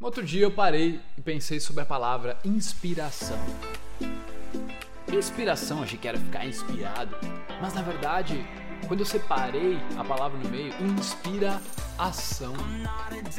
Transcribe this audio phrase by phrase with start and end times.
[0.00, 3.36] Outro dia eu parei e pensei sobre a palavra inspiração.
[5.12, 7.16] Inspiração, achei que era ficar inspirado,
[7.60, 8.46] mas na verdade,
[8.86, 11.60] quando eu separei a palavra no meio, inspira
[11.98, 12.54] ação.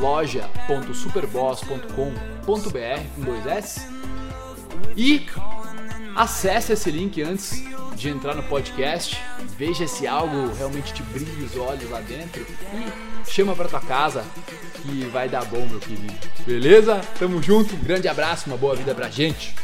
[0.00, 3.86] loja.superboss.com.br com dois S.
[4.96, 5.26] E
[6.16, 7.62] acesse esse link antes
[7.94, 9.20] de entrar no podcast,
[9.58, 14.24] veja se algo realmente te brilha os olhos lá dentro e chama pra tua casa
[14.82, 16.14] que vai dar bom, meu querido.
[16.46, 17.00] Beleza?
[17.18, 19.54] Tamo junto, um grande abraço, uma boa vida pra gente.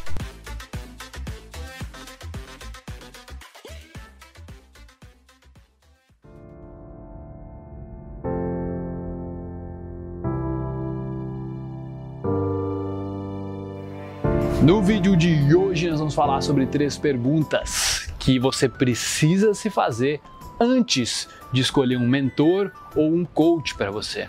[16.43, 20.21] Sobre três perguntas que você precisa se fazer
[20.59, 24.29] antes de escolher um mentor ou um coach para você.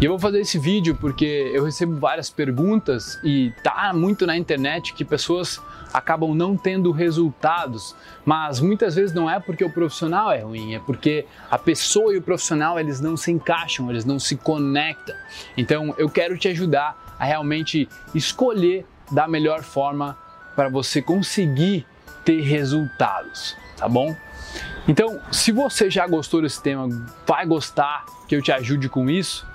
[0.00, 4.36] E eu vou fazer esse vídeo porque eu recebo várias perguntas e tá muito na
[4.36, 5.60] internet que pessoas
[5.92, 10.78] acabam não tendo resultados, mas muitas vezes não é porque o profissional é ruim, é
[10.78, 15.16] porque a pessoa e o profissional eles não se encaixam, eles não se conectam.
[15.56, 20.16] Então eu quero te ajudar a realmente escolher da melhor forma
[20.58, 21.86] para você conseguir
[22.24, 24.16] ter resultados, tá bom?
[24.88, 26.88] Então, se você já gostou desse tema,
[27.24, 29.46] vai gostar que eu te ajude com isso,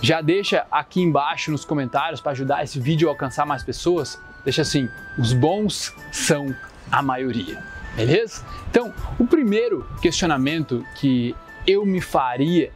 [0.00, 4.18] já deixa aqui embaixo nos comentários para ajudar esse vídeo a alcançar mais pessoas.
[4.42, 4.88] Deixa assim,
[5.18, 6.56] os bons são
[6.90, 7.62] a maioria,
[7.94, 8.42] beleza?
[8.70, 12.72] Então, o primeiro questionamento que eu me faria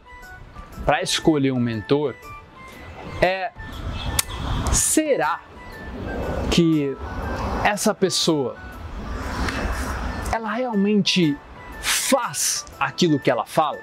[0.85, 2.13] para escolher um mentor
[3.19, 3.51] é:
[4.71, 5.41] será
[6.51, 6.95] que
[7.63, 8.57] essa pessoa
[10.31, 11.37] ela realmente
[11.81, 13.79] faz aquilo que ela fala?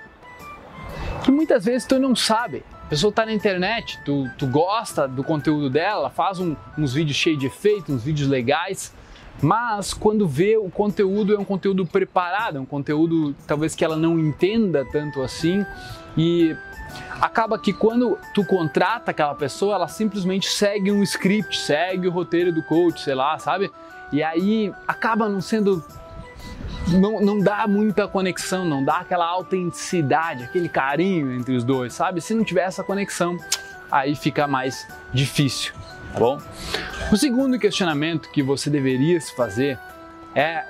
[1.24, 2.62] Que muitas vezes tu não sabe.
[2.84, 7.16] A pessoa está na internet, tu, tu gosta do conteúdo dela, faz um, uns vídeos
[7.16, 8.92] cheios de efeito, uns vídeos legais,
[9.40, 13.96] mas quando vê o conteúdo é um conteúdo preparado, é um conteúdo talvez que ela
[13.96, 15.64] não entenda tanto assim
[16.16, 16.54] e
[17.20, 22.52] acaba que quando tu contrata aquela pessoa, ela simplesmente segue um script, segue o roteiro
[22.52, 23.70] do coach, sei lá, sabe?
[24.12, 25.84] E aí acaba não sendo
[26.88, 32.20] não, não dá muita conexão, não dá aquela autenticidade, aquele carinho entre os dois, sabe?
[32.20, 33.36] Se não tiver essa conexão,
[33.90, 35.72] aí fica mais difícil,
[36.12, 36.40] tá bom?
[37.12, 39.78] O segundo questionamento que você deveria se fazer
[40.34, 40.64] é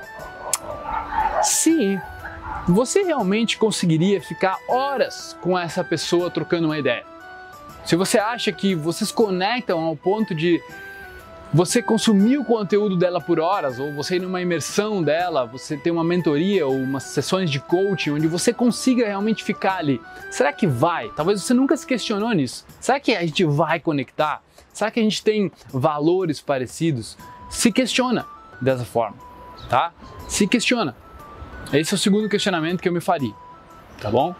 [1.43, 2.01] se
[2.69, 7.05] você realmente conseguiria ficar horas com essa pessoa trocando uma ideia.
[7.85, 10.61] Se você acha que vocês conectam ao ponto de
[11.53, 15.91] você consumir o conteúdo dela por horas, ou você ir numa imersão dela, você ter
[15.91, 20.01] uma mentoria ou umas sessões de coaching onde você consiga realmente ficar ali.
[20.31, 21.09] Será que vai?
[21.17, 22.65] Talvez você nunca se questionou nisso.
[22.81, 24.43] Será que a gente vai conectar?
[24.73, 27.19] Será que a gente tem valores parecidos?
[27.49, 28.25] Se questiona
[28.61, 29.17] dessa forma,
[29.69, 29.93] tá?
[30.29, 30.95] Se questiona.
[31.73, 33.35] Esse é o segundo questionamento que eu me faria,
[34.01, 34.35] tá bom?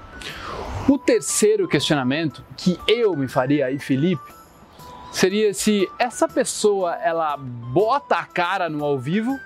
[0.89, 4.23] O terceiro questionamento que eu me faria aí, Felipe,
[5.13, 9.39] seria se essa pessoa ela bota a cara no ao vivo,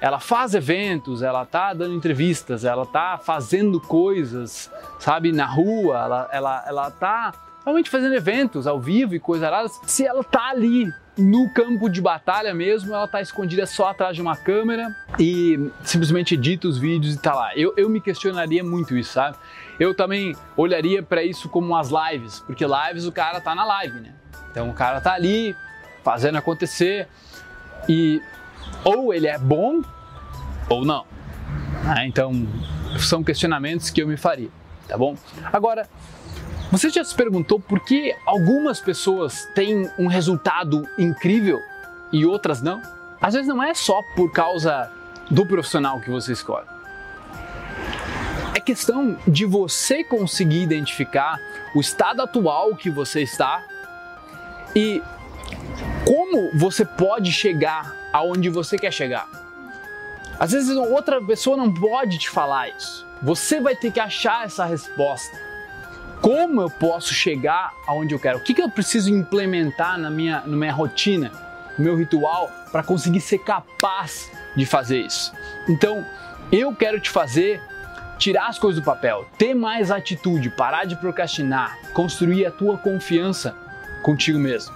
[0.00, 6.28] ela faz eventos, ela tá dando entrevistas, ela tá fazendo coisas, sabe, na rua, ela,
[6.30, 7.32] ela, ela tá
[7.64, 12.00] realmente fazendo eventos ao vivo e coisas raras, se ela tá ali no campo de
[12.00, 17.14] batalha mesmo, ela tá escondida só atrás de uma câmera e simplesmente edita os vídeos
[17.14, 17.56] e tá lá.
[17.56, 19.36] Eu, eu me questionaria muito isso, sabe?
[19.78, 24.00] Eu também olharia para isso como as lives, porque lives o cara tá na live,
[24.00, 24.12] né?
[24.50, 25.56] Então o cara tá ali
[26.02, 27.08] fazendo acontecer
[27.88, 28.20] e
[28.84, 29.82] ou ele é bom
[30.68, 31.06] ou não.
[31.86, 32.46] Ah, então
[32.98, 34.48] são questionamentos que eu me faria,
[34.88, 35.16] tá bom?
[35.52, 35.88] Agora,
[36.76, 41.60] você já se perguntou por que algumas pessoas têm um resultado incrível
[42.12, 42.82] e outras não?
[43.22, 44.90] Às vezes não é só por causa
[45.30, 46.66] do profissional que você escolhe.
[48.56, 51.38] É questão de você conseguir identificar
[51.76, 53.62] o estado atual que você está
[54.74, 55.00] e
[56.04, 59.28] como você pode chegar aonde você quer chegar.
[60.40, 63.06] Às vezes outra pessoa não pode te falar isso.
[63.22, 65.53] Você vai ter que achar essa resposta.
[66.24, 68.38] Como eu posso chegar aonde eu quero?
[68.38, 71.30] O que, que eu preciso implementar na minha, na minha rotina,
[71.76, 75.34] no meu ritual, para conseguir ser capaz de fazer isso?
[75.68, 76.02] Então,
[76.50, 77.60] eu quero te fazer
[78.18, 83.54] tirar as coisas do papel, ter mais atitude, parar de procrastinar, construir a tua confiança
[84.02, 84.74] contigo mesmo,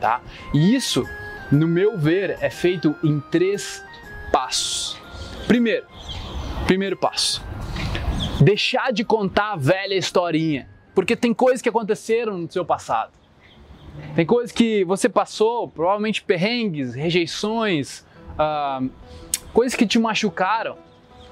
[0.00, 0.20] tá?
[0.54, 1.04] E isso,
[1.50, 3.84] no meu ver, é feito em três
[4.30, 4.96] passos.
[5.48, 5.86] Primeiro,
[6.68, 7.44] primeiro passo,
[8.40, 13.12] deixar de contar a velha historinha, porque tem coisas que aconteceram no seu passado.
[14.14, 18.04] Tem coisas que você passou, provavelmente perrengues, rejeições,
[18.38, 18.82] ah,
[19.52, 20.76] coisas que te machucaram,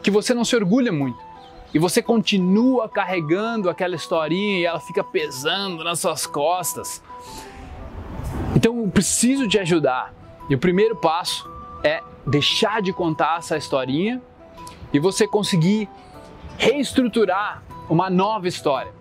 [0.02, 1.18] que você não se orgulha muito.
[1.74, 7.02] E você continua carregando aquela historinha e ela fica pesando nas suas costas.
[8.54, 10.14] Então eu preciso te ajudar.
[10.50, 11.50] E o primeiro passo
[11.82, 14.20] é deixar de contar essa historinha
[14.92, 15.88] e você conseguir
[16.58, 18.92] reestruturar uma nova história.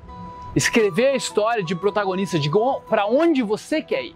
[0.56, 2.52] Escrever a história de protagonista de
[2.90, 4.16] para onde você quer ir.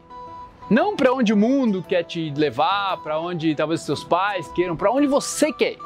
[0.69, 4.91] Não para onde o mundo quer te levar, para onde talvez seus pais queiram, para
[4.91, 5.79] onde você quer ir.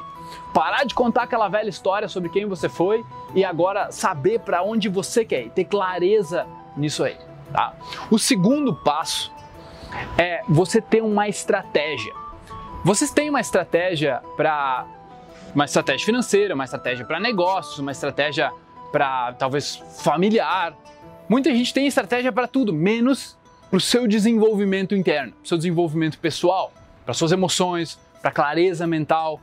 [0.54, 3.06] Parar de contar aquela velha história sobre quem você foi
[3.36, 6.48] e agora saber para onde você quer ir, ter clareza
[6.78, 7.18] nisso aí.
[7.52, 7.74] Tá?
[8.10, 9.32] O segundo passo
[10.18, 12.14] é você ter uma estratégia.
[12.84, 14.86] Vocês têm uma estratégia para
[15.54, 18.52] uma estratégia financeira, uma estratégia para negócios, uma estratégia
[18.92, 20.76] para talvez familiar.
[21.28, 23.38] Muita gente tem estratégia para tudo, menos
[23.70, 26.74] para o seu desenvolvimento interno, seu desenvolvimento pessoal,
[27.06, 29.40] para suas emoções, para clareza mental,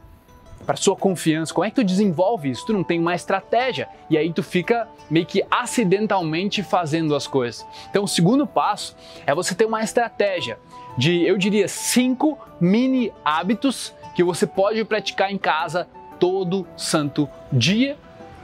[0.65, 1.55] para sua confiança.
[1.55, 2.67] Como é que tu desenvolve isso?
[2.67, 7.65] Tu não tem uma estratégia e aí tu fica meio que acidentalmente fazendo as coisas.
[7.91, 8.97] Então, o segundo passo
[9.27, 10.59] é você ter uma estratégia
[10.99, 15.87] de, eu diria, cinco mini hábitos que você pode praticar em casa
[16.19, 17.97] todo santo dia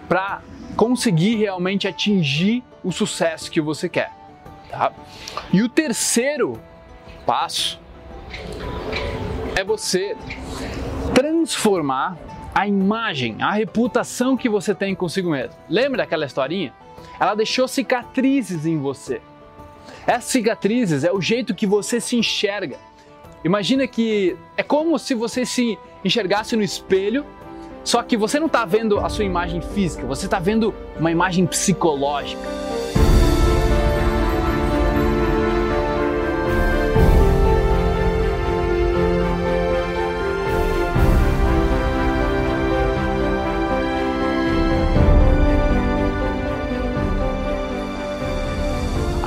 [0.08, 0.42] para
[0.76, 4.10] conseguir realmente atingir o sucesso que você quer.
[4.70, 4.92] Tá?
[5.52, 6.60] E o terceiro
[7.26, 7.80] passo
[9.56, 10.16] é você
[11.14, 12.16] transformar
[12.54, 15.54] a imagem, a reputação que você tem consigo mesmo.
[15.68, 16.72] Lembra daquela historinha?
[17.18, 19.20] Ela deixou cicatrizes em você.
[20.06, 22.78] Essas cicatrizes é o jeito que você se enxerga.
[23.44, 27.24] Imagina que é como se você se enxergasse no espelho,
[27.84, 31.46] só que você não está vendo a sua imagem física, você está vendo uma imagem
[31.46, 32.42] psicológica.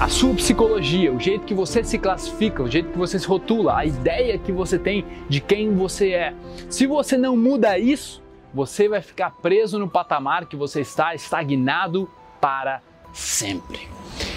[0.06, 3.76] a sua psicologia, o jeito que você se classifica, o jeito que você se rotula,
[3.76, 6.34] a ideia que você tem de quem você é.
[6.70, 8.22] Se você não muda isso,
[8.56, 12.10] você vai ficar preso no patamar que você está, estagnado
[12.40, 12.82] para
[13.12, 13.90] sempre.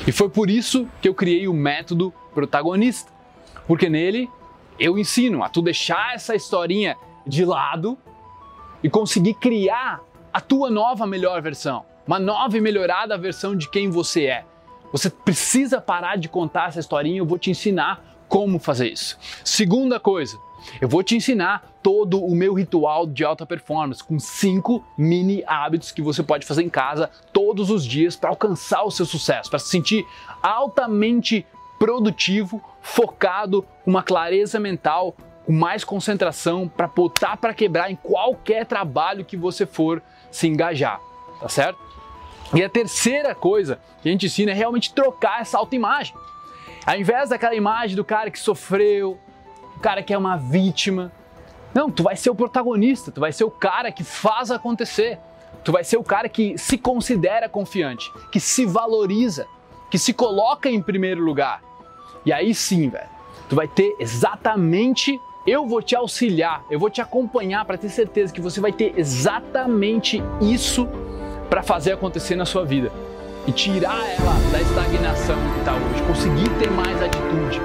[0.09, 3.13] E foi por isso que eu criei o método protagonista,
[3.65, 4.29] porque nele
[4.77, 7.97] eu ensino a tu deixar essa historinha de lado
[8.83, 10.01] e conseguir criar
[10.33, 14.45] a tua nova melhor versão, uma nova e melhorada versão de quem você é.
[14.91, 19.17] Você precisa parar de contar essa historinha, eu vou te ensinar como fazer isso.
[19.45, 20.41] Segunda coisa,
[20.81, 25.93] eu vou te ensinar todo o meu ritual de alta performance com cinco mini hábitos
[25.93, 29.59] que você pode fazer em casa todos os dias para alcançar o seu sucesso, para
[29.59, 30.07] se sentir
[30.43, 31.47] altamente
[31.79, 35.15] produtivo, focado, com uma clareza mental,
[35.47, 41.01] com mais concentração para botar para quebrar em qualquer trabalho que você for se engajar,
[41.41, 41.79] tá certo?
[42.55, 46.15] E a terceira coisa que a gente ensina é realmente trocar essa autoimagem.
[46.85, 49.19] Ao invés daquela imagem do cara que sofreu,
[49.79, 51.13] o cara que é uma vítima,
[51.73, 55.21] não, tu vai ser o protagonista, tu vai ser o cara que faz acontecer.
[55.63, 59.47] Tu vai ser o cara que se considera confiante, que se valoriza.
[59.91, 61.63] que se coloca em primeiro lugar.
[62.27, 63.09] E aí sim, velho,
[63.49, 68.31] tu vai ter exatamente eu vou te auxiliar, eu vou te acompanhar para ter certeza
[68.31, 70.87] que você vai ter exatamente isso
[71.49, 72.93] para fazer acontecer na sua vida
[73.49, 77.59] e tirar ela da estagnação que está hoje, conseguir ter mais atitude,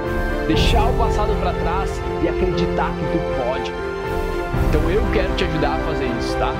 [0.47, 3.73] deixar o passado para trás e acreditar que tu pode.
[4.69, 6.53] Então eu quero te ajudar a fazer isso, tá?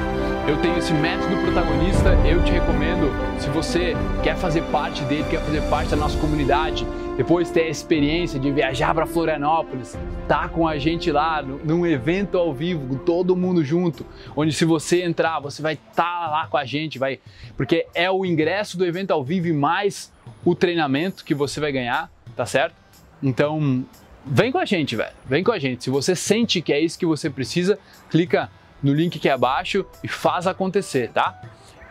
[0.46, 5.39] Eu tenho esse método protagonista, eu te recomendo, se você quer fazer parte dele, quer
[5.39, 10.67] fazer parte da nossa comunidade, depois ter a experiência de viajar para Florianópolis, tá com
[10.67, 14.05] a gente lá num evento ao vivo, com todo mundo junto,
[14.36, 17.20] onde se você entrar, você vai estar tá lá com a gente, vai,
[17.55, 20.12] porque é o ingresso do evento ao vivo e mais
[20.43, 22.75] o treinamento que você vai ganhar, tá certo?
[23.22, 23.86] Então,
[24.25, 25.13] vem com a gente, velho.
[25.25, 25.84] Vem com a gente.
[25.84, 27.79] Se você sente que é isso que você precisa,
[28.10, 28.50] clica
[28.82, 31.41] no link aqui abaixo e faz acontecer, tá?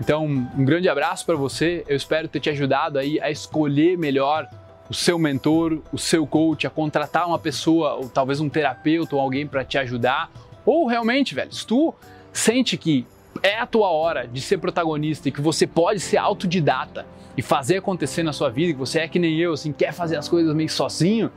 [0.00, 1.84] Então, um grande abraço para você.
[1.86, 4.48] Eu espero ter te ajudado aí a escolher melhor
[4.92, 9.22] o seu mentor, o seu coach, a contratar uma pessoa, ou talvez um terapeuta ou
[9.22, 10.30] alguém para te ajudar.
[10.66, 11.94] Ou realmente, velho, se tu
[12.30, 13.06] sente que
[13.42, 17.78] é a tua hora de ser protagonista e que você pode ser autodidata e fazer
[17.78, 20.54] acontecer na sua vida, que você é que nem eu, assim, quer fazer as coisas
[20.54, 21.32] meio sozinho,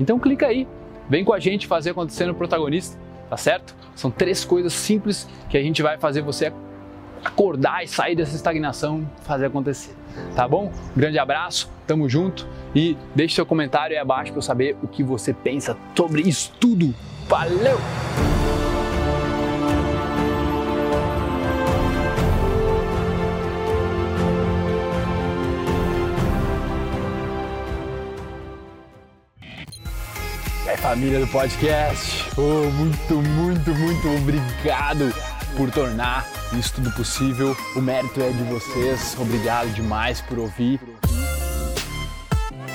[0.00, 0.66] então clica aí,
[1.08, 2.98] vem com a gente fazer acontecer no protagonista
[3.28, 3.74] tá certo?
[3.94, 6.52] São três coisas simples que a gente vai fazer você
[7.24, 9.94] acordar e sair dessa estagnação, fazer acontecer,
[10.34, 10.72] tá bom?
[10.96, 15.02] Grande abraço, tamo junto e deixe seu comentário aí abaixo para eu saber o que
[15.02, 16.94] você pensa sobre isso tudo.
[17.28, 17.78] Valeu!
[30.86, 32.30] família do podcast.
[32.38, 35.12] Oh, muito, muito, muito obrigado
[35.56, 36.24] por tornar
[36.56, 37.56] isso tudo possível.
[37.74, 39.16] O mérito é de vocês.
[39.18, 40.78] Obrigado demais por ouvir.